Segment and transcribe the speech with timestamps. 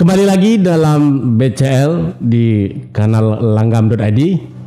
[0.00, 4.20] Kembali lagi dalam BCL di kanal langgam.id.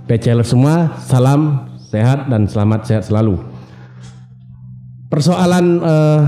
[0.06, 3.42] BCL semua, salam sehat dan selamat sehat selalu.
[5.10, 6.22] Persoalan eh,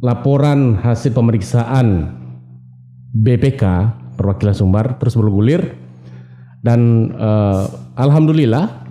[0.00, 2.08] laporan hasil pemeriksaan
[3.12, 3.62] BPK
[4.16, 5.76] perwakilan Sumbar terus bergulir
[6.64, 7.64] dan eh,
[8.00, 8.88] alhamdulillah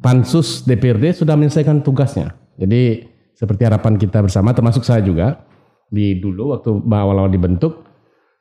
[0.00, 2.32] pansus DPRD sudah menyelesaikan tugasnya.
[2.56, 3.04] Jadi
[3.36, 5.44] seperti harapan kita bersama termasuk saya juga
[5.92, 7.87] di dulu waktu awal-awal dibentuk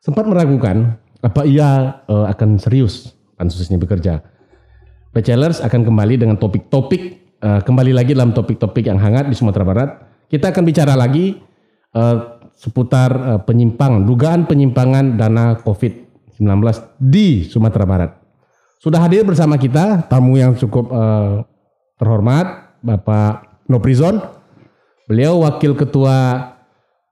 [0.02, 4.22] sempat meragukan apa ia uh, akan serius pansus ini bekerja.
[5.14, 7.02] Bachelors akan kembali dengan topik-topik
[7.42, 9.90] uh, kembali lagi dalam topik-topik yang hangat di Sumatera Barat.
[10.28, 11.40] Kita akan bicara lagi
[11.96, 16.42] uh, seputar uh, penyimpangan, dugaan penyimpangan dana COVID-19
[17.00, 18.12] di Sumatera Barat.
[18.78, 21.42] Sudah hadir bersama kita tamu yang cukup uh,
[21.98, 24.22] terhormat, Bapak Noprizon.
[25.10, 26.50] Beliau wakil ketua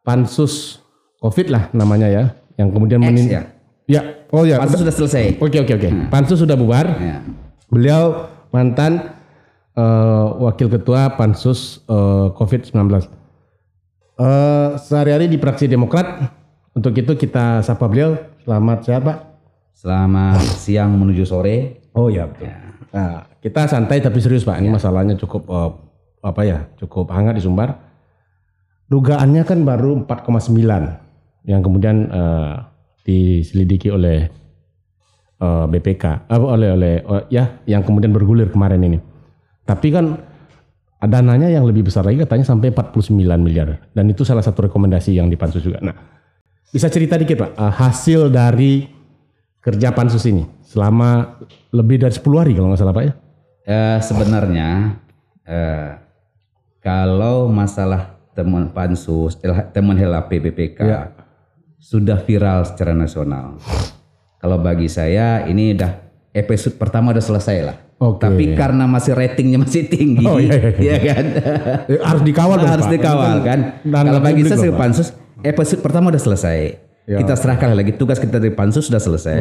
[0.06, 0.78] Pansus
[1.24, 3.44] COVID lah namanya ya, yang kemudian menin- ya?
[3.86, 4.02] Ya,
[4.34, 4.58] oh ya.
[4.58, 5.38] Pansus sudah selesai.
[5.38, 5.90] Oke oke oke.
[6.10, 6.90] Pansus sudah bubar.
[6.98, 7.22] Ya.
[7.70, 9.14] Beliau mantan
[9.78, 12.74] eh, wakil ketua Pansus eh, COVID-19.
[14.18, 16.34] Eh, sehari-hari di fraksi Demokrat.
[16.74, 18.18] Untuk itu kita sapa beliau.
[18.42, 19.18] Selamat sehat Pak.
[19.78, 21.86] Selamat siang menuju sore.
[21.94, 22.50] Oh ya betul.
[22.90, 24.66] Nah, kita santai tapi serius Pak.
[24.66, 25.72] Ini masalahnya cukup eh,
[26.26, 26.66] apa ya?
[26.82, 27.86] Cukup hangat di Sumbar.
[28.90, 31.05] Dugaannya kan baru 4,9
[31.46, 32.54] yang kemudian eh,
[33.06, 34.30] diselidiki oleh
[35.42, 39.00] eh, BPK, apa oleh oleh oh, ya yang kemudian bergulir kemarin ini.
[39.66, 40.18] Tapi kan
[41.06, 45.30] dananya yang lebih besar lagi katanya sampai 49 miliar dan itu salah satu rekomendasi yang
[45.30, 45.82] di pansus juga.
[45.82, 45.94] Nah,
[46.74, 48.86] bisa cerita dikit Pak eh, hasil dari
[49.62, 51.42] kerja pansus ini selama
[51.74, 53.14] lebih dari 10 hari kalau nggak salah Pak ya?
[53.66, 54.70] Eh, sebenarnya
[55.46, 55.90] eh,
[56.82, 61.10] kalau masalah temuan pansus, LH temuan HLP BPK Ya.
[61.86, 63.62] Sudah viral secara nasional.
[64.42, 66.02] Kalau bagi saya ini udah
[66.34, 67.78] episode pertama udah selesai lah.
[68.02, 68.26] Oke.
[68.26, 70.94] Tapi karena masih ratingnya masih tinggi, Oh, iya, iya, iya.
[70.98, 71.26] ya kan?
[71.86, 72.94] Eh, harus dikawal dong, harus Pak.
[72.98, 73.60] dikawal Itu kan.
[73.86, 74.82] dana Kalau bagi saya Pak.
[74.82, 75.08] pansus
[75.46, 76.58] episode pertama udah selesai.
[77.06, 77.22] Ya.
[77.22, 79.38] Kita serahkan lagi tugas kita dari pansus sudah selesai.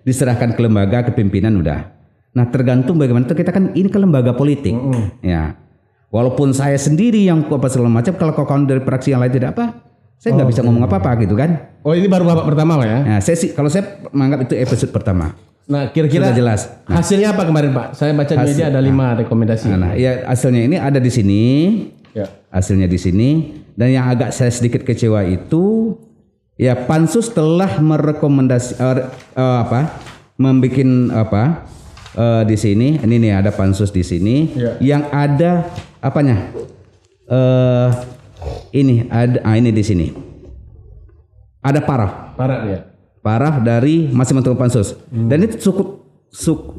[0.00, 1.92] Diserahkan ke lembaga ke pimpinan udah.
[2.32, 4.72] Nah tergantung bagaimana itu kita kan ini ke lembaga politik.
[5.20, 5.60] Ya.
[6.08, 9.89] Walaupun saya sendiri yang apa segala macam kalau kawan dari fraksi yang lain tidak apa,
[10.20, 11.72] saya nggak bisa ngomong apa-apa gitu kan.
[11.80, 12.98] Oh ini baru babak pertama Pak ya?
[13.00, 15.32] Nah, saya sih kalau saya menganggap itu episode pertama.
[15.64, 16.60] Nah kira-kira Sudah jelas.
[16.84, 17.96] hasilnya apa kemarin Pak?
[17.96, 19.72] Saya baca di media ada lima rekomendasi.
[19.72, 21.42] Nah, ya hasilnya ini ada di sini.
[22.10, 22.26] Ya.
[22.50, 23.28] hasilnya di sini
[23.78, 25.94] dan yang agak saya sedikit kecewa itu
[26.58, 29.06] ya pansus telah merekomendasi eh,
[29.38, 29.94] eh, apa
[30.34, 31.42] membuat apa
[32.12, 34.74] eh, di sini ini nih ada pansus di sini Ya.
[34.82, 35.70] yang ada
[36.02, 36.50] apanya
[37.30, 37.88] eh
[38.72, 40.06] ini ada ah, ini di sini
[41.60, 42.78] ada paraf Parah ya.
[43.20, 45.88] paraf dari masing-masing pansus dan itu cukup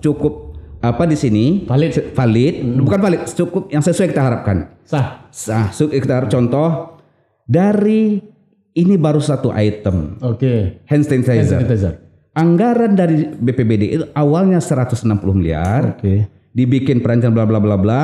[0.01, 0.33] cukup
[0.81, 2.17] apa di sini Valid.
[2.17, 5.29] valid bukan valid cukup yang sesuai kita harapkan Sah.
[5.29, 6.97] Sah, kita harap contoh
[7.45, 8.31] dari
[8.75, 10.83] ini baru satu item Oke.
[10.87, 11.59] hand sanitizer.
[11.59, 11.93] Sanitizer.
[12.31, 15.03] Anggaran dari BPBD itu awalnya 160
[15.35, 16.31] miliar, Oke.
[16.51, 18.01] Dibikin perancangan bla bla bla bla,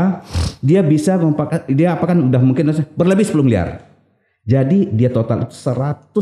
[0.60, 1.20] dia bisa
[1.68, 3.88] dia apa kan udah mungkin berlebih 10 miliar.
[4.48, 6.16] Jadi dia total 150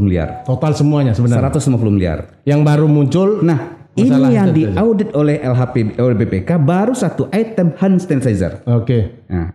[0.00, 0.40] miliar.
[0.42, 1.52] Total semuanya sebenarnya.
[1.52, 2.40] 150 miliar.
[2.48, 3.44] Yang baru muncul.
[3.44, 8.60] Nah, Masalah ini yang diaudit oleh LHP oleh BPK baru satu item hand sanitizer.
[8.64, 9.24] Oke.
[9.28, 9.52] Nah,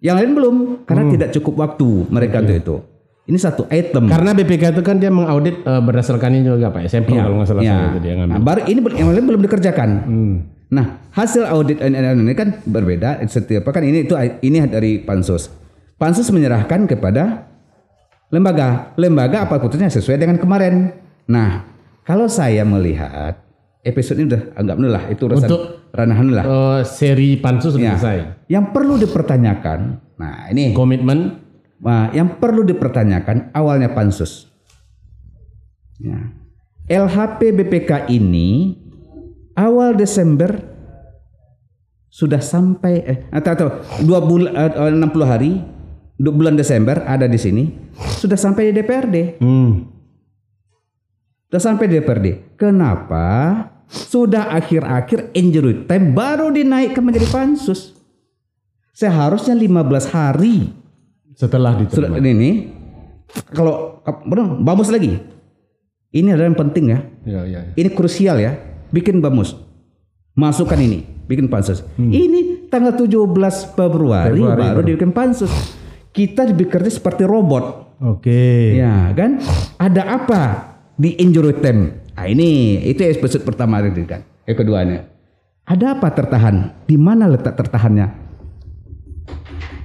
[0.00, 0.54] yang lain belum
[0.84, 1.12] karena Hmm.
[1.12, 2.76] tidak cukup waktu mereka untuk itu.
[3.22, 4.08] Ini satu item.
[4.08, 6.88] Karena BPK itu kan dia mengaudit eh, berdasarkan ini juga Pak.
[6.88, 7.70] Sampel Ya, kalau nggak salah ya.
[7.70, 8.32] saya itu dia ngambil.
[8.32, 9.88] Nah, baru ini yang lain belum dikerjakan.
[10.04, 10.34] Hmm.
[10.72, 13.20] Nah, hasil audit ini, ini kan berbeda.
[13.28, 15.52] Setiap kan ini itu ini dari pansus.
[16.00, 17.44] Pansus menyerahkan kepada
[18.32, 18.96] lembaga.
[18.96, 20.96] Lembaga apa putusnya sesuai dengan kemarin.
[21.28, 21.68] Nah,
[22.08, 23.36] kalau saya melihat
[23.84, 26.44] episode ini udah anggap lah itu urusan Untuk- ranah dulu lah.
[26.48, 27.94] Eh, seri pansus sudah Ya.
[28.00, 28.18] selesai.
[28.48, 29.80] Yang perlu dipertanyakan.
[30.16, 31.36] Nah, ini Komitmen.
[31.84, 34.48] Nah, yang perlu dipertanyakan awalnya pansus.
[36.00, 36.32] Ya.
[36.88, 38.81] LHP BPK ini
[39.54, 40.56] awal Desember
[42.08, 43.68] sudah sampai eh atau, atau
[44.00, 45.52] dua bulan eh, 60 hari
[46.14, 47.72] dua bulan Desember ada di sini
[48.20, 49.88] sudah sampai di DPRD Hmm.
[51.48, 53.26] sudah sampai di DPRD kenapa
[53.88, 57.96] sudah akhir-akhir injury time baru dinaikkan menjadi pansus
[58.92, 59.72] seharusnya 15
[60.08, 60.68] hari
[61.32, 62.20] Setelah sudah diterima.
[62.22, 62.50] ini
[63.50, 65.16] kalau benar bamus lagi
[66.12, 67.60] ini adalah yang penting ya Ya, ya.
[67.64, 67.72] ya.
[67.72, 68.52] ini krusial ya
[68.92, 69.56] bikin bamus
[70.36, 74.86] masukkan ini bikin pansus ini tanggal 17 Februari, Februari baru baru.
[74.86, 75.50] dibikin pansus
[76.12, 78.76] kita bekerja seperti robot Oke.
[78.76, 79.40] ya kan
[79.80, 81.98] ada apa di injury time.
[82.12, 84.22] Nah, ini itu episode pertama tadi kan.
[84.44, 84.98] Yang keduanya.
[85.66, 86.86] Ada apa tertahan?
[86.86, 88.06] Di mana letak tertahannya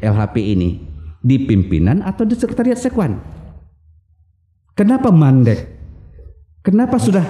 [0.01, 0.69] LHP ini?
[1.21, 3.18] Di pimpinan atau di sekretariat sekwan?
[4.77, 5.65] Kenapa mandek?
[6.62, 7.25] Kenapa sudah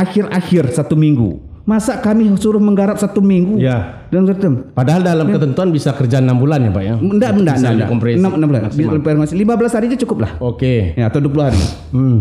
[0.00, 1.50] akhir-akhir satu minggu?
[1.68, 3.60] Masa kami suruh menggarap satu minggu?
[3.60, 4.08] Ya.
[4.08, 6.94] Dan tetap Padahal dalam ketentuan bisa kerja enam bulan ya Pak ya.
[6.98, 9.16] Enggak, enggak, enggak, 6, 6 bulan.
[9.22, 10.32] masih 15 hari aja cukup lah.
[10.42, 10.96] Oke.
[10.98, 11.62] Ya, atau 20 hari.
[11.94, 12.18] Hmm.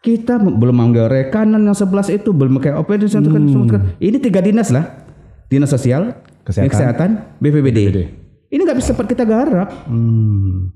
[0.00, 3.82] Kita belum manggil rekanan yang 11 itu, belum kayak OP itu satu kan, kan.
[4.00, 4.86] Ini tiga dinas lah.
[5.50, 6.14] Dinas Sosial,
[6.46, 7.36] Kesehatan.
[7.42, 7.78] BPBD.
[8.50, 9.68] Ini nggak bisa cepat kita garap.
[9.86, 10.74] Hmm.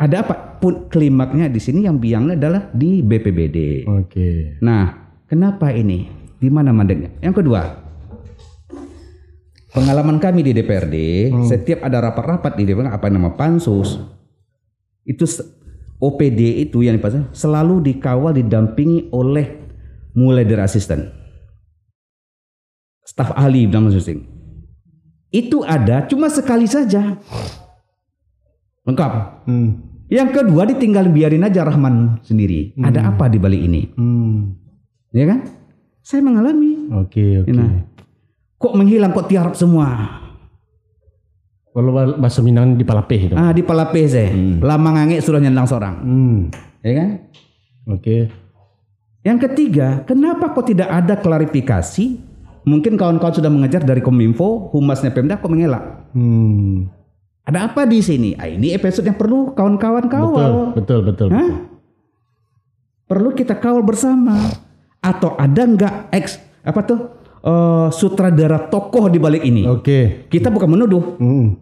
[0.00, 0.34] Ada apa?
[0.58, 3.86] Pun klimaknya di sini yang biangnya adalah di BPBD.
[3.86, 4.58] Oke.
[4.64, 5.03] Nah,
[5.34, 6.06] kenapa ini?
[6.38, 7.10] Di mana mandeknya?
[7.18, 7.66] Yang kedua,
[9.74, 10.96] pengalaman kami di DPRD,
[11.50, 13.98] setiap ada rapat-rapat di DPRD, apa nama pansus,
[15.02, 15.26] itu
[15.98, 19.66] OPD itu yang dipasang selalu dikawal, didampingi oleh
[20.14, 21.10] mulai dari asisten,
[23.02, 24.22] staf ahli dalam masing
[25.34, 27.18] Itu ada cuma sekali saja,
[28.86, 29.12] lengkap.
[29.50, 29.82] Hmm.
[30.06, 32.76] Yang kedua ditinggal biarin aja Rahman sendiri.
[32.78, 33.82] Ada apa di balik ini?
[33.98, 34.62] Hmm.
[35.14, 35.46] Ya kan?
[36.02, 36.90] Saya mengalami.
[36.98, 37.54] Oke, oke.
[37.54, 37.86] Nah,
[38.58, 40.20] kok menghilang kok tiarap semua?
[41.74, 43.34] Kalau bahasa Minang di Palapeh itu.
[43.34, 44.30] Ah di palape saya.
[44.62, 45.94] Lama ngangek sudah nyendang seorang.
[46.06, 46.38] Hmm.
[46.86, 47.08] Ya kan?
[47.90, 48.30] Oke.
[49.26, 52.20] Yang ketiga, kenapa kok tidak ada klarifikasi?
[52.64, 56.12] Mungkin kawan-kawan sudah mengejar dari Kominfo, humasnya Pemda kok mengelak.
[56.14, 56.88] Hmm.
[57.44, 58.32] Ada apa di sini?
[58.40, 60.52] Ah, ini episode yang perlu kawan-kawan Betul, kawal.
[60.72, 61.28] betul, betul.
[61.28, 61.50] Hah?
[63.04, 64.63] Perlu kita kawal bersama.
[65.04, 66.98] Atau ada nggak ex apa tuh
[67.44, 69.68] eh, sutradara tokoh di balik ini?
[69.68, 70.24] Oke.
[70.32, 71.60] Kita bukan menuduh, Hmm.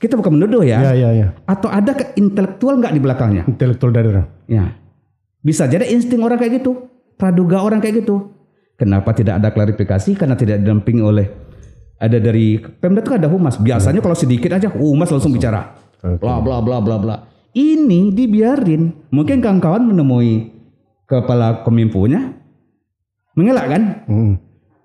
[0.00, 0.80] kita bukan menuduh ya.
[0.80, 1.28] Ya, ya, ya.
[1.44, 3.44] Atau ada ke intelektual nggak di belakangnya?
[3.44, 4.24] Intelektual daerah.
[4.48, 4.80] Ya,
[5.44, 6.88] bisa jadi insting orang kayak gitu,
[7.20, 8.32] praduga orang kayak gitu.
[8.80, 10.16] Kenapa tidak ada klarifikasi?
[10.16, 11.28] Karena tidak didampingi oleh
[12.00, 13.60] ada dari Pemda itu ada humas.
[13.60, 15.76] Biasanya kalau sedikit aja humas langsung bicara.
[16.00, 16.16] Oke.
[16.16, 17.16] Bla bla bla bla bla.
[17.52, 19.12] Ini dibiarin.
[19.12, 20.48] Mungkin kawan-kawan menemui
[21.10, 22.38] kepala kominfonya
[23.34, 23.82] mengelak kan?
[24.06, 24.34] Hmm.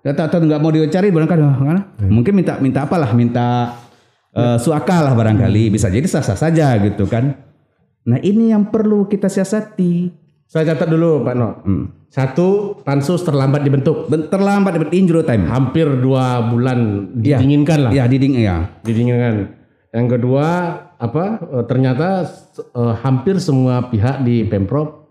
[0.02, 1.94] Atau nggak mau dicari barangkali mana?
[2.02, 3.74] Mungkin minta minta apalah, minta
[4.34, 5.70] eh, suaka lah barangkali.
[5.70, 7.34] Bisa jadi sah-sah saja gitu kan.
[8.06, 10.10] Nah ini yang perlu kita siasati.
[10.46, 11.48] Saya catat dulu Pak No.
[11.62, 11.84] Hmm.
[12.06, 14.06] Satu, pansus terlambat dibentuk.
[14.06, 15.50] Ben- Terlambat dapat injury time.
[15.50, 17.90] Hampir dua bulan didinginkan lah.
[17.90, 18.62] Ya diding ya.
[18.86, 19.58] Didinginkan.
[19.90, 20.46] Yang kedua,
[21.02, 21.24] apa?
[21.50, 22.30] eh, Ternyata
[22.62, 25.05] eh, hampir semua pihak di Pemprov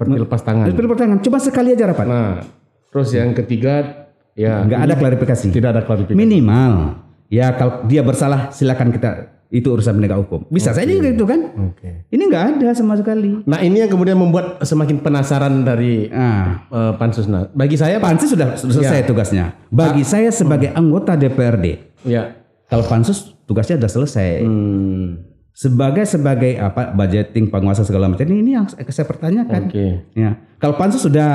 [0.00, 0.64] seperti lepas tangan.
[0.64, 1.20] Terus pilih pertanyaan.
[1.20, 2.06] Coba sekali aja rapat.
[2.08, 2.40] Nah,
[2.88, 5.46] terus yang ketiga, ya Nggak ada klarifikasi.
[5.52, 6.16] tidak ada klarifikasi.
[6.16, 6.72] Minimal.
[7.28, 10.48] Ya kalau dia bersalah silakan kita itu urusan penegak hukum.
[10.48, 11.52] Bisa saja gitu kan?
[11.68, 12.08] Oke.
[12.08, 13.44] Ini nggak ada sama sekali.
[13.44, 17.28] Nah ini yang kemudian membuat semakin penasaran dari Nah, eh, pansus.
[17.28, 19.52] Nah, bagi saya pansus sudah sudah selesai tugasnya.
[19.68, 22.40] Bagi saya sebagai anggota DPRD, ya.
[22.72, 24.30] kalau pansus tugasnya sudah selesai.
[24.48, 25.29] Hmm,
[25.60, 29.68] Sebagai sebagai apa budgeting penguasa segala macam ini, ini yang saya pertanyakan.
[29.68, 30.08] Oke.
[30.16, 31.32] Ya, kalau pansus sudah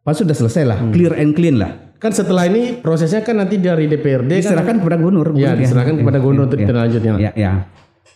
[0.00, 1.92] pansus sudah selesai lah, clear and clean lah.
[2.00, 5.36] Kan setelah ini prosesnya kan nanti dari DPRD kan Diserahkan kepada gubernur.
[5.36, 7.06] ya diserahkan kepada gubernur untuk ya, ditindaklanjuti.
[7.12, 7.52] Nah, ya, ya,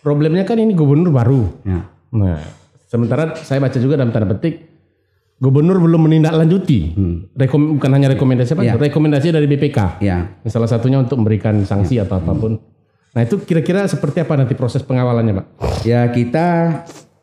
[0.01, 1.45] Problemnya kan ini gubernur baru.
[1.61, 1.85] ya.
[2.17, 2.41] Nah,
[2.89, 4.65] sementara saya baca juga dalam tanda petik
[5.37, 6.97] gubernur belum menindaklanjuti.
[7.37, 8.65] Rekom, bukan hanya rekomendasi apa?
[8.65, 8.73] Ya.
[8.73, 10.01] Rekomendasi dari BPK.
[10.01, 10.41] ya.
[10.49, 12.57] Salah satunya untuk memberikan sanksi atau apa pun.
[13.15, 15.45] Nah, itu kira-kira seperti apa nanti proses pengawalannya, Pak?
[15.87, 16.47] Ya kita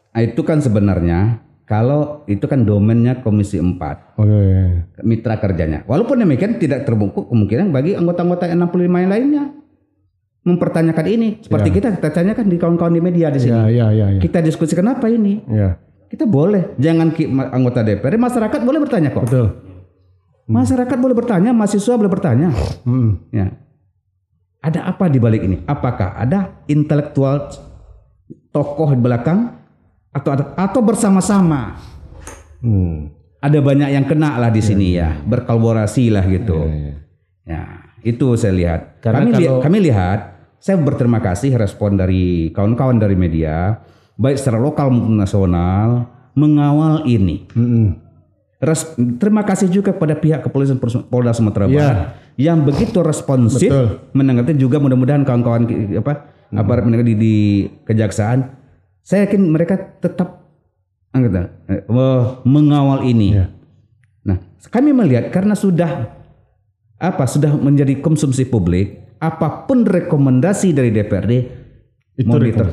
[0.08, 4.42] nah, itu kan sebenarnya kalau itu kan domainnya Komisi 4 Oke.
[5.04, 5.84] mitra kerjanya.
[5.84, 9.44] Walaupun demikian tidak terbungkuk kemungkinan bagi anggota-anggota 65 yang lainnya
[10.42, 13.52] mempertanyakan ini seperti kita kita tanyakan di kawan-kawan di media di sini.
[13.54, 14.20] Ya, ya, ya, ya.
[14.20, 15.44] Kita diskusikan apa ini?
[15.46, 15.78] Ya,
[16.11, 17.14] Kita boleh, jangan
[17.52, 19.28] anggota DPR, masyarakat boleh bertanya kok.
[19.28, 19.49] betul.
[20.50, 22.50] Masyarakat boleh bertanya, mahasiswa boleh bertanya.
[22.82, 23.22] Hmm.
[23.30, 23.62] Ya.
[24.62, 25.59] Ada apa di balik ini?
[25.66, 27.50] Apakah ada intelektual
[28.54, 29.59] tokoh di belakang
[30.14, 31.75] atau ada atau bersama-sama?
[32.62, 33.11] Hmm.
[33.42, 36.62] Ada banyak yang kena lah di sini ya, berkolaborasi lah gitu.
[36.62, 36.95] Ya, ya.
[37.42, 37.62] Ya,
[38.07, 39.02] itu saya lihat.
[39.02, 40.19] Karena kami, li- kalau- kami lihat,
[40.62, 43.83] saya berterima kasih respon dari kawan-kawan dari media,
[44.14, 46.07] baik secara lokal maupun nasional,
[46.38, 47.50] mengawal ini.
[47.50, 47.99] Hmm.
[48.62, 51.75] Res- terima kasih juga kepada pihak kepolisian Pol- Polda Sumatera Ya.
[51.75, 54.12] Barat yang begitu responsif Betul.
[54.16, 57.36] menanggapi juga mudah-mudahan kawan-kawan apa aparat penegak di, di
[57.84, 58.62] kejaksaan
[59.02, 60.42] saya yakin mereka tetap
[61.12, 61.82] anggota eh,
[62.46, 63.36] mengawal ini.
[63.36, 63.46] Ya.
[64.22, 64.38] Nah,
[64.70, 66.14] kami melihat karena sudah
[67.02, 71.32] apa sudah menjadi konsumsi publik, apa pun rekomendasi dari DPRD
[72.14, 72.70] Itu monitor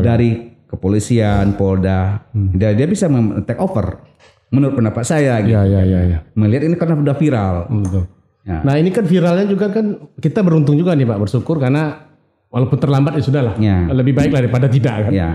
[0.00, 3.08] dari kepolisian, Polda, dia, dia bisa
[3.44, 4.04] take over.
[4.48, 5.52] Menurut pendapat saya, gitu.
[5.52, 6.18] Ya, ya, ya, ya.
[6.32, 7.68] melihat ini karena sudah viral.
[7.68, 8.04] Hmm, Betul.
[8.42, 8.62] Ya.
[8.62, 12.06] Nah ini kan viralnya juga kan kita beruntung juga nih Pak bersyukur karena
[12.48, 13.84] walaupun terlambat ya sudah lah Ya.
[13.88, 15.12] lebih baik daripada tidak kan.
[15.12, 15.30] Ya,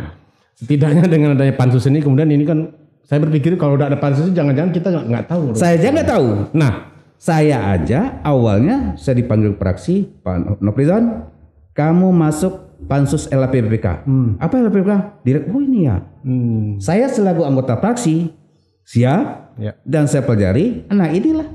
[0.53, 4.33] Setidaknya dengan adanya pansus ini kemudian ini kan saya berpikir kalau udah ada pansus ini
[4.33, 5.43] jangan-jangan kita nggak tahu.
[5.53, 6.27] saya aja nggak tahu.
[6.53, 6.73] Nah
[7.15, 11.23] Saya aja awalnya saya dipanggil praksi Pak Noprizon,
[11.71, 12.51] kamu masuk
[12.83, 14.03] pansus LAPBPK.
[14.37, 14.91] Apa LAPBPK?
[15.23, 16.03] Direk, oh ini ya.
[16.19, 18.27] hmm, Saya selaku anggota praksi
[18.83, 19.71] siap ya.
[19.83, 20.83] dan saya pelajari.
[20.89, 21.47] Nah inilah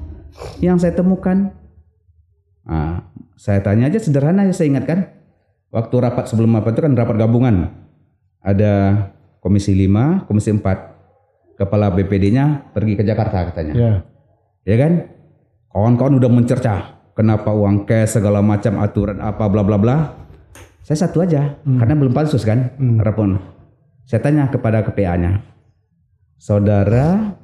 [0.59, 1.51] yang saya temukan.
[2.69, 3.07] Nah,
[3.39, 5.15] saya tanya aja sederhana ya saya ingatkan.
[5.69, 7.69] Waktu rapat sebelum apa itu kan rapat gabungan.
[8.41, 9.05] Ada
[9.45, 11.59] komisi 5, komisi 4.
[11.59, 13.75] Kepala BPD-nya pergi ke Jakarta katanya.
[13.75, 13.93] Ya.
[14.63, 15.11] Ya kan?
[15.75, 19.97] Kawan-kawan udah mencerca kenapa uang cash segala macam aturan apa bla bla bla.
[20.87, 22.73] Saya satu aja karena belum pansus kan.
[23.03, 23.37] Rapon.
[24.09, 25.45] Saya tanya kepada KPA-nya.
[26.39, 27.35] Saudara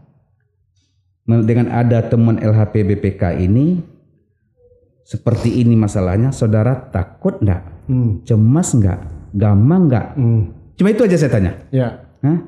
[1.25, 3.81] dengan ada teman LHP BPK ini
[5.05, 7.65] seperti ini masalahnya, saudara takut enggak?
[7.87, 9.01] Hmm, Cemas enggak?
[9.33, 10.07] Gamang enggak?
[10.17, 10.43] hmm,
[10.75, 11.53] Cuma itu aja saya tanya.
[11.69, 11.89] ya.
[12.25, 12.39] Hah?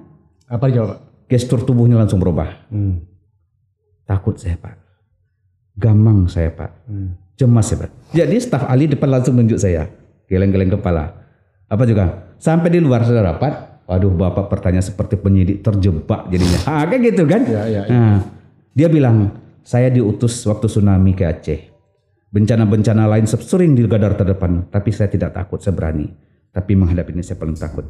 [0.48, 1.00] Apa dijawab Pak?
[1.26, 2.48] Gestur tubuhnya langsung berubah.
[2.70, 3.02] Hmm,
[4.06, 4.78] Takut saya, Pak.
[5.76, 6.70] Gamang saya, Pak.
[6.86, 7.10] hmm.
[7.36, 7.90] Cemas ya Pak.
[8.16, 9.92] Jadi staf ahli depan langsung nunjuk saya.
[10.24, 11.12] Geleng-geleng kepala.
[11.68, 12.32] Apa juga?
[12.40, 13.84] Sampai di luar sudah rapat.
[13.84, 16.58] Waduh Bapak pertanyaan seperti penyidik terjebak jadinya.
[16.64, 17.44] Ah, kayak gitu kan?
[17.44, 17.92] Ya, ya, ya.
[17.92, 18.16] Nah,
[18.76, 19.32] dia bilang,
[19.64, 21.60] saya diutus waktu tsunami ke Aceh.
[22.28, 24.68] Bencana-bencana lain sering di gadar terdepan.
[24.68, 26.12] Tapi saya tidak takut, saya berani.
[26.52, 27.88] Tapi menghadapi ini saya paling takut.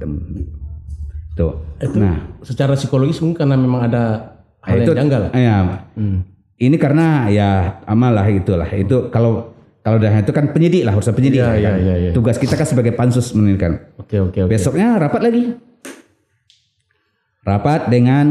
[1.35, 1.53] Tuh.
[1.99, 4.03] nah, Secara psikologis mungkin karena memang ada
[4.63, 5.23] hal itu, yang janggal.
[5.35, 5.59] Ya,
[5.99, 6.23] Hmm.
[6.57, 7.49] ini karena ya
[7.85, 9.53] amal lah itulah itu kalau
[9.85, 11.77] kalau dah itu kan penyidik lah urusan penyidik Iya, lah, iya, kan.
[11.79, 12.11] iya, iya.
[12.17, 14.51] tugas kita kan sebagai pansus menentukan Oke oke oke.
[14.51, 15.43] besoknya rapat lagi
[17.45, 18.27] rapat dengan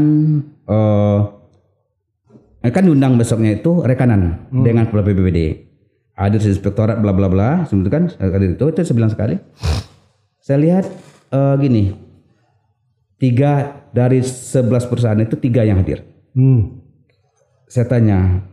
[0.66, 1.18] eh,
[2.72, 4.64] kan diundang besoknya itu rekanan Hmm.
[4.64, 5.66] dengan kepala BPBD
[6.16, 7.50] ada inspektorat bla bla bla.
[7.68, 9.36] Itu kan sekali itu itu saya bilang sekali.
[10.40, 10.84] Saya lihat
[11.30, 11.84] eh, gini.
[13.16, 16.04] Tiga dari 11 perusahaan itu tiga yang hadir.
[16.36, 16.84] Hmm.
[17.66, 18.46] saya tanya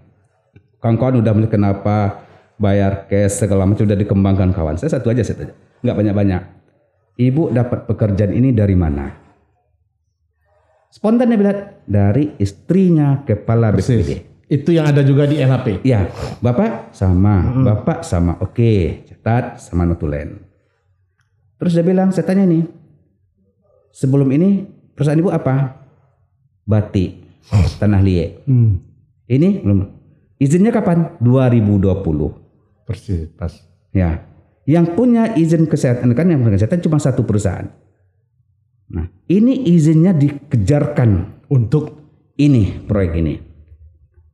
[0.81, 2.25] kawan-kawan udah kenapa
[2.57, 4.79] bayar cash segala macam udah dikembangkan kawan?
[4.79, 5.53] Saya satu aja saya tanya.
[5.85, 6.41] Nggak banyak-banyak.
[7.21, 9.22] Ibu dapat pekerjaan ini dari mana
[10.93, 11.59] spontan dia bilang
[11.89, 15.81] dari istrinya kepala BPD Itu yang ada juga di LHP.
[15.81, 16.05] ya
[16.37, 20.45] bapak sama bapak sama oke catat sama notulen
[21.57, 22.61] terus dia bilang saya tanya nih
[23.89, 25.81] sebelum ini perusahaan ibu apa
[26.63, 27.25] batik
[27.81, 28.79] tanah liat Hmm.
[29.23, 29.79] Ini belum.
[30.35, 31.15] Izinnya kapan?
[31.23, 32.03] 2020.
[32.83, 33.55] Persis pas.
[33.95, 34.27] Ya.
[34.67, 37.71] Yang punya izin kesehatan kan yang punya kesehatan cuma satu perusahaan.
[38.91, 42.01] Nah, ini izinnya dikejarkan Untuk
[42.35, 43.35] ini proyek ini.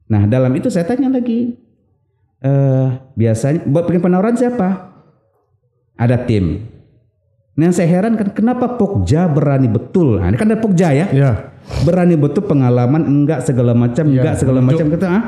[0.07, 1.51] Nah, dalam itu saya tanya lagi.
[2.39, 4.95] Eh, biasanya buat bikin penawaran siapa?
[5.99, 6.63] Ada tim.
[7.53, 10.15] Nah, yang saya heran kan kenapa Pokja berani betul?
[10.15, 11.51] Nah, ini kan ada Pokja ya ya.
[11.83, 15.23] berani betul pengalaman enggak segala macam Iya, enggak segala macam kita ah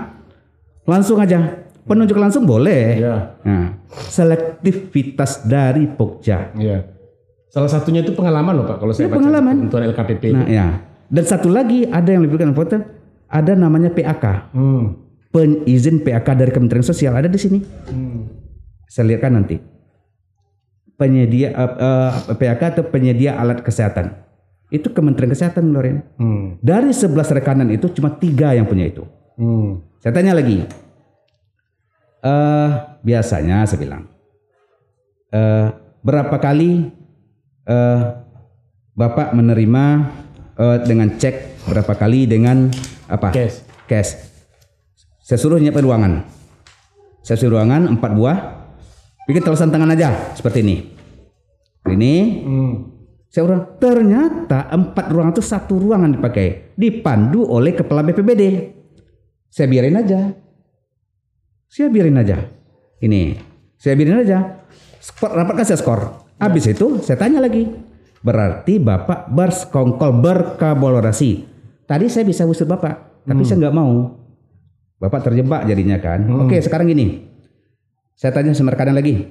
[0.88, 3.36] langsung aja penunjuk langsung boleh Ya.
[3.44, 3.78] nah
[4.10, 6.88] selektivitas dari Pokja Iya.
[7.52, 9.56] Salah satunya itu pengalaman loh Pak kalau saya Ya, baca pengalaman.
[9.60, 10.24] ketentuan LKPP.
[10.32, 10.68] nah ya
[11.12, 12.56] dan satu lagi ada yang lebih kan
[13.28, 14.96] ada namanya PAK Hmm.
[15.28, 18.32] penizin PAK dari Kementerian Sosial ada di sini Hmm.
[18.86, 19.60] saya lihat kan nanti
[20.94, 24.16] penyedia eh, eh, PAK atau penyedia alat kesehatan
[24.70, 26.56] itu Kementerian Kesehatan ngeluarin Hmm.
[26.60, 29.04] dari 11 rekanan itu cuma tiga yang punya itu
[29.36, 29.84] Hmm.
[29.98, 30.64] Saya tanya lagi.
[32.22, 32.70] Eh
[33.02, 34.04] biasanya saya bilang.
[35.30, 35.68] eh
[36.02, 36.92] berapa kali
[37.66, 38.02] eh
[38.92, 39.84] Bapak menerima
[40.60, 42.68] eh, dengan cek berapa kali dengan
[43.08, 43.32] apa?
[43.32, 43.64] Cash.
[43.88, 44.12] Cash.
[45.24, 46.14] Saya suruh nyiapin ruangan.
[47.24, 48.38] Saya suruh ruangan empat buah.
[49.26, 50.76] Bikin tulisan tangan aja seperti ini.
[51.88, 52.14] Ini
[52.44, 52.74] Hmm.
[53.32, 56.76] saya ulang, ternyata empat ruangan itu satu ruangan dipakai.
[56.76, 58.76] Dipandu oleh kepala BPBD.
[59.48, 60.36] Saya biarin aja.
[61.72, 62.44] Saya biarin aja.
[63.00, 63.40] Ini,
[63.80, 64.68] saya biarin aja.
[65.00, 66.28] Skor, rapat kasih skor.
[66.42, 67.70] Habis itu saya tanya lagi.
[68.26, 71.32] Berarti Bapak bersekongkol, berkolaborasi.
[71.86, 74.18] Tadi saya bisa usir Bapak, tapi saya nggak mau.
[74.98, 76.26] Bapak terjebak jadinya kan.
[76.46, 77.30] Oke, sekarang gini.
[78.18, 79.22] Saya tanya sama rekanan lagi.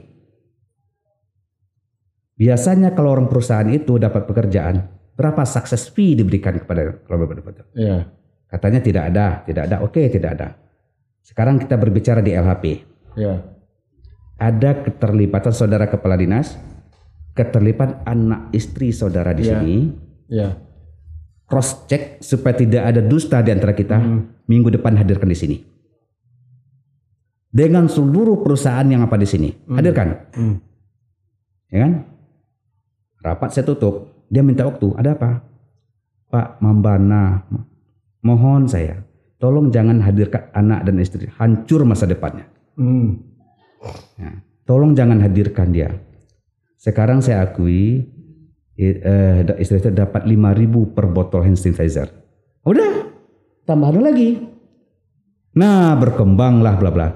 [2.35, 7.69] Biasanya kalau orang perusahaan itu dapat pekerjaan, berapa sukses fee diberikan kepada kalau betul?
[7.77, 8.11] Iya.
[8.51, 9.77] Katanya tidak ada, tidak ada.
[9.87, 10.49] Oke, tidak ada.
[11.23, 12.65] Sekarang kita berbicara di LHP.
[13.15, 13.45] Iya.
[14.41, 16.59] Ada keterlibatan saudara kepala dinas,
[17.41, 19.53] keterlibatan anak istri saudara di Iya.
[19.57, 19.77] sini,
[20.29, 20.49] Ya.
[21.49, 23.97] cross check supaya tidak ada dusta di antara kita.
[24.45, 25.57] Minggu depan hadirkan di sini.
[27.51, 30.31] Dengan seluruh perusahaan yang apa di sini, hadirkan.
[30.37, 30.57] Hmm.
[31.73, 31.93] Ya kan?
[33.25, 34.27] Rapat saya tutup.
[34.31, 34.95] Dia minta waktu.
[34.95, 35.43] Ada apa?
[36.31, 37.43] Pak Mambana,
[38.23, 39.03] mohon saya,
[39.43, 41.27] tolong jangan hadirkan anak dan istri.
[41.27, 42.47] Hancur masa depannya.
[42.79, 43.19] Hmm.
[44.15, 44.31] Ya.
[44.63, 45.91] Tolong jangan hadirkan dia.
[46.81, 48.09] Sekarang saya akui
[48.81, 52.09] eh, istri saya dapat 5000 per botol hand sanitizer.
[52.65, 53.05] Udah,
[53.69, 54.41] tambahan lagi.
[55.61, 57.09] Nah, berkembanglah bla bla.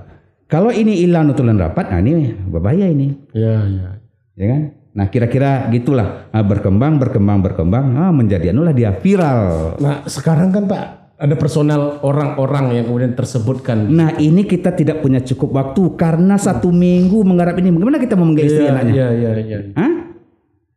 [0.52, 3.88] Kalau ini hilang nutulan rapat, nah ini berbahaya ini, Ya, ya.
[4.37, 4.62] ya kan?
[4.94, 9.75] Nah, kira-kira gitulah Ah, berkembang, berkembang, berkembang, ah, menjadi anulah dia viral.
[9.80, 13.87] Nah, sekarang kan Pak ada personal orang-orang yang kemudian tersebutkan.
[13.87, 17.71] Nah, ini kita tidak punya cukup waktu karena satu minggu menggarap ini.
[17.71, 18.92] Bagaimana kita mau menggait istri Iya, anaknya?
[18.92, 19.59] iya, iya, iya.
[19.78, 19.92] Hah?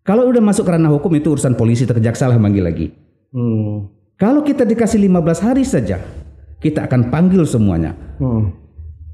[0.06, 2.94] Kalau udah masuk ranah hukum itu urusan polisi kejaksaan lah manggil lagi.
[3.34, 3.92] Hmm.
[4.16, 6.00] Kalau kita dikasih 15 hari saja,
[6.62, 7.98] kita akan panggil semuanya.
[8.22, 8.54] Hmm.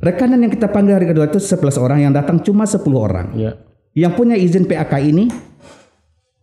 [0.03, 3.32] Rekanan yang kita panggil hari kedua itu 11 orang, yang datang cuma 10 orang.
[3.39, 3.56] Ya.
[3.96, 5.32] Yang punya izin PAK ini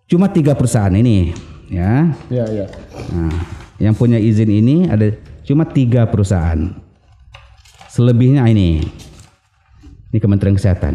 [0.09, 1.31] cuma tiga perusahaan ini,
[1.69, 2.11] ya.
[2.33, 2.67] Ya, ya.
[3.13, 3.37] Nah,
[3.81, 6.71] yang punya izin ini ada cuma tiga perusahaan.
[7.91, 8.85] Selebihnya ini,
[10.15, 10.95] ini Kementerian Kesehatan.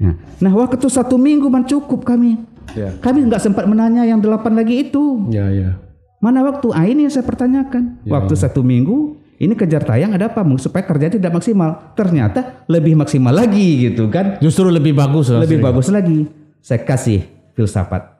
[0.00, 2.40] Nah, nah waktu satu minggu man cukup kami.
[2.72, 2.96] Ya.
[2.98, 5.28] Kami nggak sempat menanya yang delapan lagi itu.
[5.28, 5.76] Ya, ya.
[6.18, 6.72] Mana waktu?
[6.72, 8.04] Ah ini yang saya pertanyakan.
[8.08, 10.44] waktu satu minggu ini kejar tayang ada apa?
[10.60, 11.96] Supaya kerja tidak maksimal.
[11.96, 14.36] Ternyata lebih maksimal lagi gitu kan?
[14.40, 15.32] Justru lebih bagus.
[15.32, 16.28] Lebih bagus lagi.
[16.60, 17.24] Saya kasih
[17.56, 18.19] filsafat.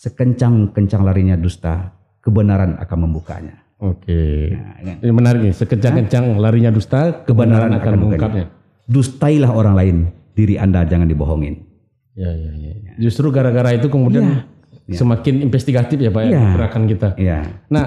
[0.00, 1.92] Sekencang-kencang larinya dusta,
[2.24, 3.60] kebenaran akan membukanya.
[3.84, 4.48] Oke.
[4.56, 4.96] Nah?
[4.96, 5.52] Ini menarik nih.
[5.52, 8.48] Sekencang-kencang larinya dusta, kebenaran akan mengungkapnya.
[8.88, 9.96] Dustailah orang lain,
[10.32, 11.68] diri anda jangan dibohongin.
[12.16, 12.72] Ya, ya, ya.
[12.96, 14.48] Justru gara-gara itu kemudian
[14.88, 16.44] semakin investigatif ya Pak ya, Iya.
[16.56, 17.08] gerakan kita.
[17.20, 17.38] Iya.
[17.68, 17.84] Nah,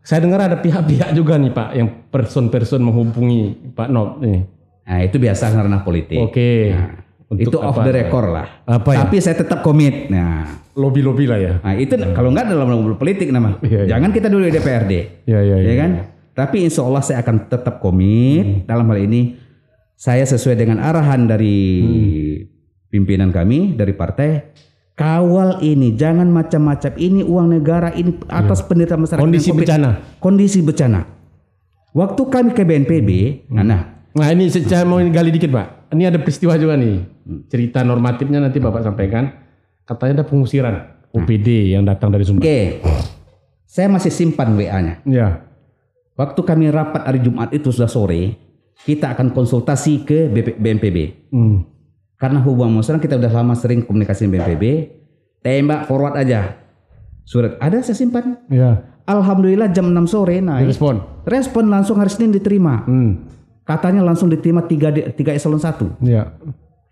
[0.00, 4.48] saya dengar ada pihak-pihak juga nih Pak yang person-person menghubungi Pak Nob nih.
[4.88, 6.18] Nah itu biasa karena politik.
[6.24, 6.72] Oke.
[7.30, 8.46] Untuk itu off the record lah.
[8.66, 8.98] Apa ya?
[9.06, 10.10] Tapi saya tetap komit.
[10.10, 11.52] Nah, Lobby-lobby lah ya.
[11.62, 13.58] Nah itu kalau nggak dalam lobby politik nama.
[13.62, 13.94] Iya, iya.
[13.94, 14.92] Jangan kita dulu di DPRD,
[15.26, 15.74] Ya, ya, ya ya.
[15.78, 15.90] kan?
[16.30, 19.34] Tapi insya Allah saya akan tetap komit dalam hal ini.
[19.98, 21.58] Saya sesuai dengan arahan dari
[22.88, 24.28] pimpinan kami dari partai.
[24.96, 26.92] Kawal ini, jangan macam-macam.
[26.96, 29.22] Ini uang negara, ini atas penderitaan masyarakat.
[29.24, 29.90] Kondisi bencana.
[30.20, 31.00] Kondisi bencana.
[31.96, 33.10] Waktu kami ke BNPB,
[33.50, 35.94] nah, nah Nah ini saya mau gali dikit Pak.
[35.94, 37.02] Ini ada peristiwa juga nih.
[37.46, 39.30] Cerita normatifnya nanti Bapak sampaikan.
[39.86, 40.74] Katanya ada pengusiran
[41.10, 42.42] OPD yang datang dari Sumber.
[42.42, 42.60] oke.
[43.70, 44.98] Saya masih simpan WA-nya.
[45.06, 45.46] Ya.
[46.18, 48.34] Waktu kami rapat hari Jumat itu sudah sore,
[48.82, 50.98] kita akan konsultasi ke BP BNPB.
[51.30, 51.64] Hmm.
[52.18, 54.64] Karena hubungan masyarakat kita udah lama sering komunikasi dengan BNPB,
[55.40, 56.60] tembak forward aja.
[57.22, 58.42] Surat ada saya simpan.
[58.50, 58.84] Ya.
[59.06, 60.66] Alhamdulillah jam 6 sore naik.
[60.70, 61.00] Respon.
[61.24, 62.84] Respon langsung hari Senin diterima.
[62.84, 63.26] Hmm.
[63.70, 66.02] Katanya langsung diterima 3 di- tiga eselon 1.
[66.02, 66.34] Ya.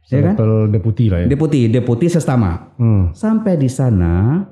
[0.08, 0.34] Ya kan?
[0.70, 1.26] Deputi lah ya.
[1.26, 2.70] Deputi, deputi sestama.
[2.78, 3.10] Hmm.
[3.10, 4.46] Sampai di sana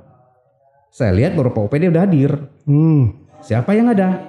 [0.91, 2.35] saya lihat beberapa OPD udah hadir.
[2.67, 3.15] Hmm.
[3.41, 4.27] Siapa yang ada?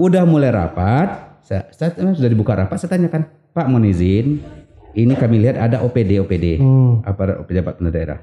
[0.00, 4.40] Udah mulai rapat, saya, saya sudah dibuka rapat, saya tanyakan, Pak mohon izin,
[4.96, 7.04] ini kami lihat ada OPD OPD, Hmm.
[7.04, 8.20] apa pejabat pemerintah daerah.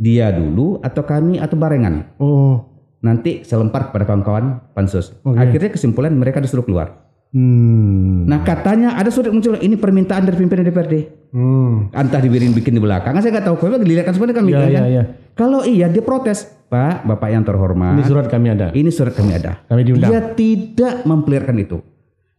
[0.00, 2.16] Dia dulu atau kami atau barengan.
[2.16, 2.64] Oh.
[3.04, 5.12] Nanti saya lempar kepada kawan-kawan pansus.
[5.22, 7.11] Akhirnya kesimpulan mereka disuruh keluar.
[7.32, 8.28] Hmm.
[8.28, 10.94] Nah katanya ada surat muncul ini permintaan dari pimpinan DPRD.
[11.32, 11.88] Hmm.
[11.88, 13.56] Entah dibirin bikin di belakang, saya nggak tahu.
[13.56, 14.68] Kalau dilihatkan semuanya kami Ya, kan.
[14.68, 15.02] ya, ya.
[15.32, 17.96] Kalau iya dia protes, Pak, Bapak yang terhormat.
[17.96, 18.68] Ini surat kami ada.
[18.76, 19.64] Ini surat kami ada.
[19.64, 20.12] Kami diundang.
[20.12, 21.80] Dia tidak memperlihatkan itu.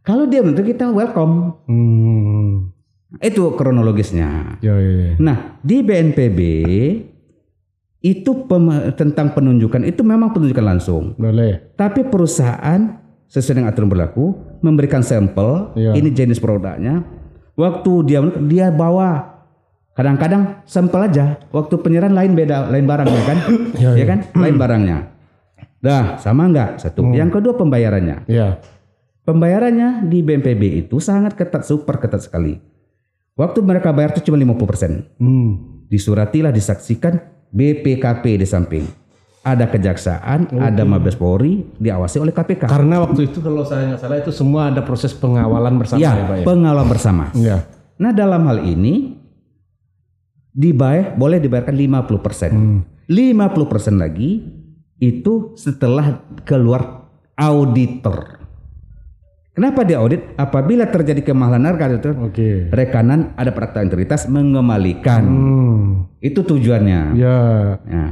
[0.05, 1.57] Kalau dia menuntut kita welcome.
[1.65, 2.69] Hmm.
[3.17, 4.61] Itu kronologisnya.
[4.61, 5.11] Ya, ya, ya.
[5.17, 6.39] Nah, di BNPB
[8.03, 8.31] itu
[8.93, 11.17] tentang penunjukan itu memang penunjukan langsung.
[11.17, 11.73] Boleh.
[11.73, 13.02] Tapi perusahaan
[13.33, 15.97] sesuai dengan aturan berlaku memberikan sampel, Iya.
[15.97, 17.01] ini jenis produknya.
[17.57, 19.41] Waktu dia dia bawa
[19.97, 21.41] kadang-kadang sampel aja.
[21.49, 23.37] Waktu penyerahan lain beda, lain barangnya kan?
[23.81, 24.19] Iya, ya kan?
[24.37, 24.97] Lain barangnya.
[25.81, 26.77] Dah, sama enggak?
[26.77, 27.01] Satu.
[27.03, 27.17] Hmm.
[27.17, 28.29] Yang kedua pembayarannya.
[28.29, 28.61] Ya.
[29.25, 32.61] Pembayarannya di BNPB itu sangat ketat, super ketat sekali.
[33.33, 35.09] Waktu mereka bayar itu cuma 50%.
[35.17, 35.81] Hmm.
[35.89, 37.17] Disuratilah, disaksikan
[37.49, 38.85] BPKP di samping.
[39.43, 42.63] Ada kejaksaan, ada Mabes Polri, diawasi oleh KPK.
[42.63, 46.23] Karena waktu itu kalau saya nggak salah itu semua ada proses pengawalan bersama ya, ya,
[46.31, 46.45] Pak ya.
[46.47, 47.23] pengawal bersama.
[47.35, 47.57] Ya.
[47.99, 49.19] Nah dalam hal ini
[50.55, 52.55] dibayar boleh dibayarkan 50%.
[52.55, 52.79] Hmm.
[53.11, 54.47] 50% lagi
[55.03, 58.39] itu setelah keluar auditor.
[59.53, 60.33] Kenapa diaudit?
[60.33, 62.73] Apabila terjadi kemahalan harga itu Oke.
[62.73, 65.23] rekanan ada praktek integritas mengembalikan.
[65.27, 65.85] Hmm.
[66.17, 67.13] Itu tujuannya.
[67.13, 67.37] Ya.
[67.85, 68.05] Ya.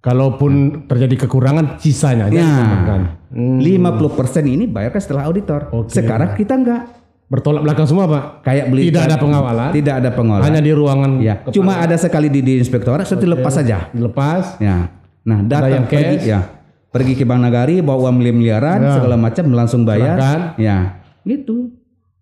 [0.00, 0.52] Kalaupun
[0.86, 2.46] terjadi kekurangan sisanya aja Ya.
[2.46, 3.00] ditambahkan.
[3.26, 3.58] Hmm.
[3.58, 5.66] 50% ini bayarkan setelah auditor.
[5.74, 5.90] Oke.
[5.90, 6.82] Sekarang kita enggak.
[7.26, 8.46] Bertolak belakang semua, Pak.
[8.46, 9.70] Kayak beli Tidak ada pengawalan.
[9.74, 10.46] Tidak ada pengelola.
[10.46, 11.42] Hanya di ruangan ya.
[11.50, 13.90] Cuma ada sekali di, di inspektorat setelah lepas saja.
[13.90, 14.62] dilepas.
[14.62, 14.94] Ya.
[15.26, 16.24] Nah, yang datang pergi cash.
[16.24, 16.40] ya.
[16.86, 18.94] Pergi ke Bank Nagari bawa uang miliaran Ya.
[18.94, 20.14] segala macam langsung bayar.
[20.16, 20.40] Serahkan.
[20.56, 20.78] Ya.
[21.22, 21.74] Gitu.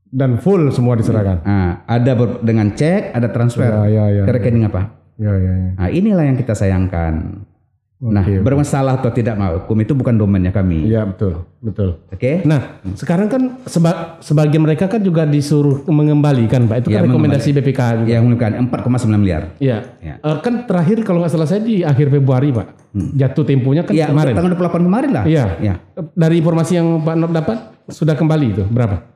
[0.08, 1.42] dan full semua diserahkan.
[1.42, 3.66] Nah, ada ber- dengan cek, ada transfer.
[3.66, 4.22] Ya, ya, ya.
[4.22, 4.94] ke rekening apa?
[5.18, 5.70] Ya, ya, ya.
[5.74, 7.42] Nah, inilah yang kita sayangkan.
[8.04, 8.44] Nah, oke.
[8.44, 10.84] bermasalah atau tidak mau hukum itu bukan domainnya kami.
[10.84, 11.96] Iya, betul, betul.
[12.08, 12.44] Oke?
[12.44, 16.84] Nah, sekarang kan seba- sebagian mereka kan juga disuruh mengembalikan, Pak.
[16.84, 18.10] Itu Ya, kan rekomendasi BPK juga.
[18.10, 19.42] Yang menunjukkan 4,9 miliar.
[19.56, 19.78] Iya.
[19.98, 20.14] Ya.
[20.18, 22.66] Eh, kan terakhir kalau nggak salah saya di akhir Februari, Pak.
[22.92, 24.34] Jatuh temponya kan Iya, kemarin.
[24.36, 25.24] tanggal 28 kemarin lah.
[25.24, 25.44] Iya.
[25.58, 25.74] Ya.
[26.12, 29.13] Dari informasi yang Pak Nob dapat sudah kembali itu berapa?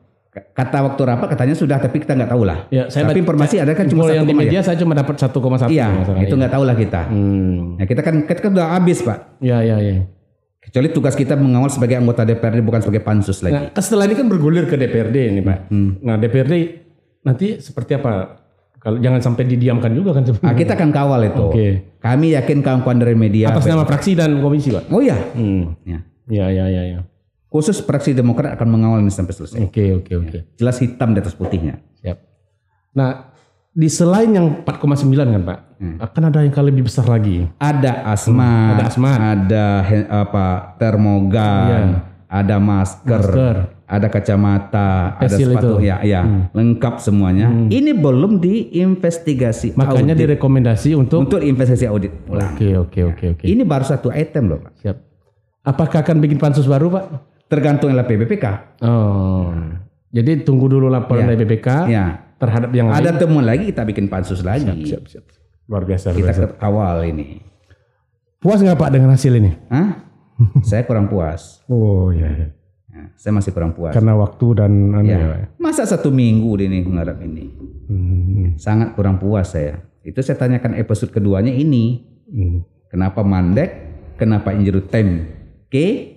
[0.53, 2.68] Kata waktu rapat katanya sudah, tapi kita nggak tahu lah.
[2.68, 4.40] Ya, saya tapi informasi ada kan cuma yang di ya.
[4.40, 5.88] media saya cuma dapat 1,1 Iya,
[6.24, 7.03] itu nggak tahu lah kita.
[7.11, 7.79] Hmm.
[7.79, 9.38] Nah, kita kan kita kan udah habis pak.
[9.42, 10.07] Ya, ya, ya.
[10.68, 13.57] Kecuali tugas kita mengawal sebagai anggota DPRD bukan sebagai pansus lagi.
[13.57, 15.72] Nah, setelah ini kan bergulir ke DPRD ini, Pak.
[15.72, 15.96] Hmm.
[16.05, 16.55] Nah, DPRD
[17.24, 18.37] nanti seperti apa?
[18.79, 21.44] Kalau jangan sampai didiamkan juga kan Nah, kita akan kawal itu.
[21.51, 21.68] Oke.
[21.98, 23.48] Kami yakin kawan-kawan dari media.
[23.48, 24.92] Atas nama fraksi dan komisi, Pak.
[24.92, 25.16] Oh iya.
[25.35, 25.72] Hmm.
[25.88, 25.98] Ya.
[26.29, 27.01] Ya, ya, ya, ya.
[27.49, 29.59] Khusus fraksi Demokrat akan mengawal ini sampai selesai.
[29.65, 30.39] Oke, oke, oke.
[30.55, 31.81] Jelas hitam di atas putihnya.
[31.97, 32.19] Siap.
[32.93, 33.33] Nah,
[33.73, 35.59] di selain yang 4,9 kan, Pak,
[36.03, 37.49] akan ada yang kali lebih besar lagi.
[37.57, 39.17] Ada asma, ada asmat.
[39.17, 39.67] ada
[40.13, 43.33] apa termogan, ada masker, Iya.
[43.33, 43.57] Masker.
[43.89, 45.75] ada kacamata, ada Facial sepatu, itu.
[45.81, 45.89] Hmm.
[45.89, 46.21] ya, ya,
[46.53, 47.49] lengkap semuanya.
[47.49, 50.23] Ini belum diinvestigasi Makanya audit.
[50.29, 52.53] direkomendasi untuk untuk investigasi audit ulang.
[52.53, 53.45] Oke, oke, oke, oke.
[53.49, 54.73] Ini baru satu item loh, Pak.
[54.85, 54.97] Siap.
[55.65, 57.05] Apakah akan bikin pansus baru, Pak?
[57.49, 58.45] Tergantung LPBPK.
[58.85, 59.51] Oh.
[60.09, 61.33] Jadi tunggu dulu laporan Ya.
[61.33, 62.05] dari BPK Ya.
[62.37, 63.01] terhadap yang lain.
[63.01, 64.69] Ada temuan lagi kita bikin pansus lagi.
[64.85, 65.25] Siap, siap.
[65.65, 66.61] Luar biasa, luar Kita biasa.
[66.61, 67.41] awal ini.
[68.39, 69.51] Puas nggak Pak dengan hasil ini?
[69.69, 70.07] Hah?
[70.69, 71.61] Saya kurang puas.
[71.67, 72.49] Oh iya, iya.
[72.89, 73.91] Ya, saya masih kurang puas.
[73.93, 75.19] Karena waktu dan anu ya.
[75.19, 75.39] Pak.
[75.39, 75.47] Ya.
[75.59, 77.45] Masa satu minggu ini mengharap ini?
[77.91, 79.83] Hmm, Sangat kurang puas saya.
[80.01, 82.07] Itu saya tanyakan episode keduanya ini.
[82.27, 82.59] hmm.
[82.89, 83.71] Kenapa mandek?
[84.17, 85.13] Kenapa injury time?
[85.69, 86.17] Oke?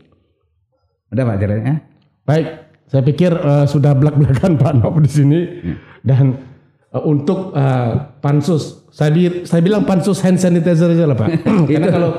[1.11, 1.75] Udah Pak jalannya?
[2.23, 2.47] Baik,
[2.87, 5.39] saya pikir eh, sudah belak-belakan Pak Nop di sini
[6.01, 6.39] dan
[6.87, 11.29] eh, untuk eh, pansus, saya, bi- saya bilang pansus hand sanitizer aja lah Pak.
[11.67, 12.09] Karena kalau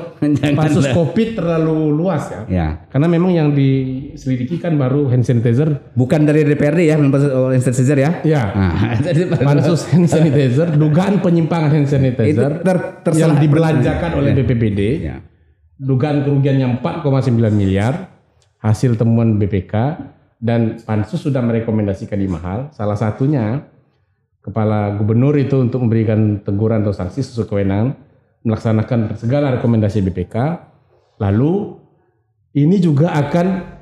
[0.53, 0.85] pansus.
[0.89, 2.41] COVID terlalu luas ya.
[2.45, 2.67] Ya.
[2.85, 5.93] Karena memang yang diselidiki kan baru hand sanitizer.
[5.93, 8.11] Bukan dari DPRD ya, belum pansus oh, Instant Caesar ya?
[8.21, 14.81] Ya, Nah, pansus hand sanitizer, dugaan penyimpangan hand itu sanitizer ter- yang dibelanjakan oleh BPBD.
[15.01, 15.17] Ya.
[15.73, 18.13] dugaan kerugiannya 4,9 miliar
[18.63, 19.73] hasil temuan BPK
[20.39, 23.67] dan pansus sudah merekomendasikan lima hal salah satunya
[24.39, 27.95] kepala gubernur itu untuk memberikan teguran atau sanksi sesuai kewenangan
[28.41, 30.35] melaksanakan segala rekomendasi BPK
[31.17, 31.79] lalu
[32.53, 33.75] ini juga akan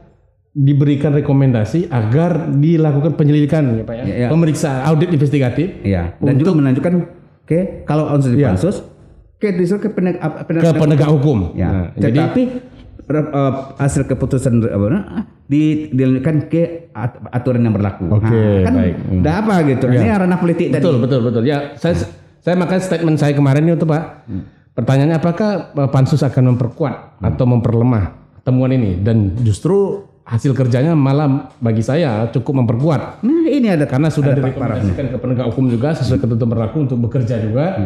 [0.51, 4.27] diberikan rekomendasi agar dilakukan penyelidikan ya Pak ya, Ya, ya.
[4.27, 6.93] pemeriksaan audit investigatif Iya, dan juga menunjukkan
[7.41, 8.51] oke kalau unsur di Ya.
[8.51, 8.83] pansus
[9.37, 11.69] ke disuruh ke penegak, apa- ke penegak hukum Ya.
[11.71, 12.41] Nah, jadi Tetapi
[13.17, 14.87] eh, hasil keputusan apa
[15.45, 18.07] di dilanjutkan ke at- aturan yang berlaku.
[18.07, 18.95] Oke, Nah, kan baik.
[18.95, 19.19] Hmm.
[19.19, 19.85] udah apa gitu.
[19.87, 21.03] Ini ranah politik Betul, tadi.
[21.03, 21.43] betul, betul.
[21.43, 21.95] Ya, saya
[22.39, 24.03] saya makanya statement saya kemarin itu Pak.
[24.25, 24.43] Hmm.
[24.71, 31.51] Pertanyaannya apakah eh, pansus akan memperkuat atau memperlemah temuan ini dan justru hasil kerjanya malah
[31.57, 35.91] bagi saya cukup memperkuat Nah, ini ada karena sudah ada direkomendasikan ke penegak hukum juga
[35.91, 37.83] sesuai ketentuan berlaku untuk bekerja juga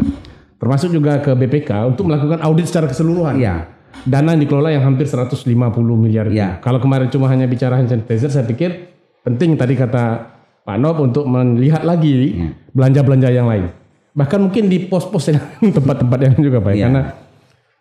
[0.56, 3.36] termasuk juga ke BPK untuk melakukan audit secara keseluruhan.
[3.36, 3.56] Iya.
[4.04, 5.48] Dana yang dikelola yang hampir 150
[5.96, 6.28] miliar.
[6.28, 6.60] Iya.
[6.60, 8.92] Kalau kemarin cuma hanya bicara hand sanitizer, saya pikir
[9.24, 12.50] penting tadi kata Pak Nop untuk melihat lagi Iya.
[12.76, 13.72] belanja-belanja yang lain.
[14.16, 15.40] Bahkan mungkin di pos-pos yang
[15.78, 16.72] tempat-tempat yang juga Pak.
[16.72, 16.76] ya.
[16.76, 16.86] Iya.
[16.86, 17.02] Karena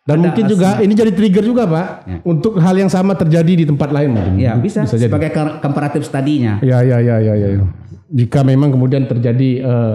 [0.04, 1.86] dan mungkin juga ini jadi trigger juga Pak
[2.28, 4.36] untuk hal yang sama terjadi di tempat lain mungkin.
[4.36, 5.08] Ya, bisa, jadi.
[5.08, 5.32] sebagai
[5.64, 6.60] comparative study-nya.
[6.60, 7.64] Ya, ya, ya, ya, ya.
[8.12, 9.94] Jika memang kemudian terjadi eh,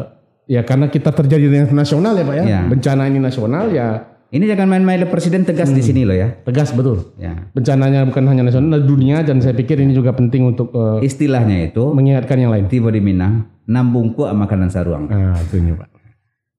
[0.50, 2.44] ya karena kita terjadi dengan nasional ya Pak ya.
[2.50, 2.62] Ya.
[2.66, 5.78] Bencana ini nasional ya Ini jangan main-main presiden tegas Hmm.
[5.78, 6.30] di sini loh ya.
[6.46, 7.18] tegas betul.
[7.18, 7.50] Ya.
[7.50, 11.82] Bencananya bukan hanya nasional, dunia dan saya pikir ini juga penting untuk eh, Istilahnya itu
[11.90, 12.70] mengingatkan yang lain.
[12.70, 15.10] tiba di Minang, nambungku makanan saruang.
[15.10, 15.90] Nah, itu ini, Pak.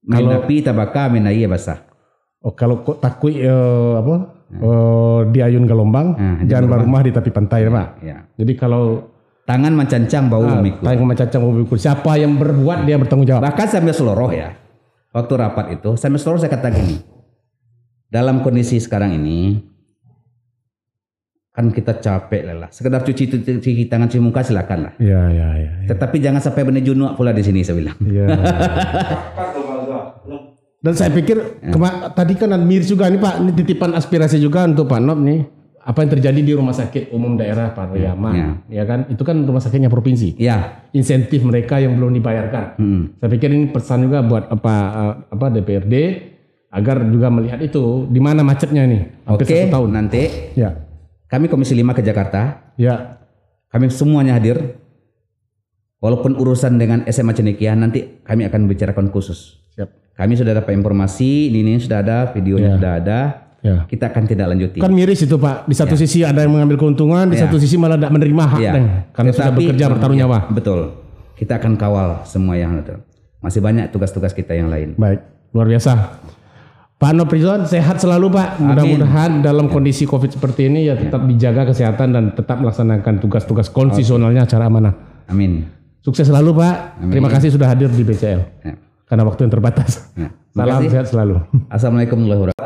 [0.03, 1.79] Minapi tabaka minaiya basah.
[2.41, 4.15] Oh, kalau kok takui eh, apa?
[4.51, 7.87] eh, di ayun gelombang, Nah, jangan berumah di tepi pantai, Pak.
[8.01, 8.27] Ya.
[8.35, 9.07] Jadi kalau
[9.41, 10.85] Tangan mencancang bau ah, umiku.
[10.85, 13.41] tayang macacang memikul, siapa yang berbuat dia bertanggung jawab.
[13.41, 14.53] Bahkan sambil seluruh ya.
[15.11, 17.01] Waktu rapat itu, sambil seluruh saya kata gini.
[18.11, 19.55] Dalam kondisi sekarang ini,
[21.55, 22.67] kan kita capek lelah.
[22.67, 24.93] Sekedar cuci, cuci, cuci tangan, cuci muka silakan lah.
[24.99, 25.71] Iya, iya, iya.
[25.87, 27.95] Tetapi jangan sampai benih junuk pula di sini saya bilang.
[28.03, 28.25] Iya.
[30.81, 34.89] Dan saya pikir kema- tadi kan Admir juga nih Pak, ini titipan aspirasi juga untuk
[34.89, 35.45] Pak Nob nih.
[35.81, 38.85] Apa yang terjadi di Rumah Sakit Umum Daerah Pariaman, ya.
[38.85, 39.09] kan?
[39.09, 40.37] Itu kan rumah sakitnya provinsi.
[40.37, 40.85] Ya.
[40.93, 42.77] Insentif mereka yang belum dibayarkan.
[42.77, 43.01] Hmm.
[43.17, 45.95] Saya pikir ini pesan juga buat apa eh, apa DPRD
[46.71, 49.27] agar juga melihat itu di mana macetnya nih.
[49.27, 49.89] Oke, satu tahun.
[49.91, 50.87] nanti Ya,
[51.27, 53.19] kami Komisi 5 ke Jakarta, ya,
[53.67, 54.79] kami semuanya hadir.
[56.01, 59.61] Walaupun urusan dengan SMA Cendekia nanti kami akan bicarakan khusus.
[59.71, 59.87] siap.
[60.11, 62.75] Kami sudah dapat informasi, ini sudah ada, videonya Ya.
[62.75, 63.19] sudah ada.
[63.61, 63.77] Ya.
[63.85, 64.81] Kita akan tidak lanjuti.
[64.81, 65.69] Kan miris itu Pak.
[65.69, 67.45] Di satu sisi ada yang mengambil keuntungan, di Ya.
[67.45, 68.73] satu sisi malah tidak menerima hak Ya.
[68.73, 68.87] Deng.
[69.13, 70.37] karena sudah Tetapi- bekerja bertaruh Ya, nyawa.
[70.49, 70.79] Betul.
[71.37, 72.97] Kita akan kawal semua yang itu.
[73.37, 74.97] Masih banyak tugas-tugas kita yang lain.
[74.97, 75.21] Baik,
[75.53, 76.17] luar biasa.
[77.01, 78.61] Pak Noprizon sehat selalu Pak.
[78.61, 84.45] Mudah-mudahan dalam kondisi COVID seperti ini ya tetap dijaga kesehatan dan tetap melaksanakan tugas-tugas konstitusionalnya
[84.45, 84.93] secara amanah.
[85.25, 85.65] Amin.
[86.05, 87.01] Sukses selalu Pak.
[87.09, 88.41] Terima kasih sudah hadir di BCL.
[88.61, 88.77] Ya.
[89.09, 90.13] Karena waktu yang terbatas.
[90.13, 90.29] Ya.
[90.53, 91.41] Salam sehat selalu.
[91.73, 92.59] Assalamualaikum warahmatullahi wabarakatuh.